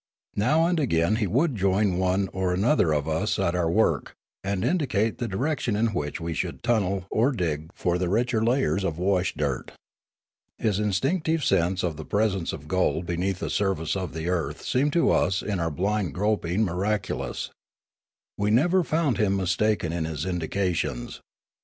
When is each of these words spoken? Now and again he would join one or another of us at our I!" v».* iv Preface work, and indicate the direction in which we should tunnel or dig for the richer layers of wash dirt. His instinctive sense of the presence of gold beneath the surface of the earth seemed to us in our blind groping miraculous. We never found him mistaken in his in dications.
Now 0.35 0.65
and 0.65 0.79
again 0.79 1.17
he 1.17 1.27
would 1.27 1.55
join 1.55 1.99
one 1.99 2.27
or 2.33 2.55
another 2.55 2.91
of 2.91 3.07
us 3.07 3.37
at 3.37 3.53
our 3.53 3.65
I!" 3.65 3.65
v».* 3.65 3.69
iv 3.69 3.75
Preface 3.75 3.75
work, 3.75 4.13
and 4.43 4.65
indicate 4.65 5.17
the 5.19 5.27
direction 5.27 5.75
in 5.75 5.93
which 5.93 6.19
we 6.19 6.33
should 6.33 6.63
tunnel 6.63 7.05
or 7.11 7.31
dig 7.31 7.69
for 7.75 7.99
the 7.99 8.09
richer 8.09 8.43
layers 8.43 8.83
of 8.83 8.97
wash 8.97 9.35
dirt. 9.35 9.73
His 10.57 10.79
instinctive 10.79 11.43
sense 11.45 11.83
of 11.83 11.97
the 11.97 12.03
presence 12.03 12.51
of 12.51 12.67
gold 12.67 13.05
beneath 13.05 13.37
the 13.37 13.51
surface 13.51 13.95
of 13.95 14.15
the 14.15 14.27
earth 14.27 14.63
seemed 14.63 14.93
to 14.93 15.11
us 15.11 15.43
in 15.43 15.59
our 15.59 15.69
blind 15.69 16.15
groping 16.15 16.63
miraculous. 16.65 17.51
We 18.39 18.49
never 18.49 18.83
found 18.83 19.19
him 19.19 19.35
mistaken 19.37 19.93
in 19.93 20.05
his 20.05 20.25
in 20.25 20.39
dications. 20.39 21.19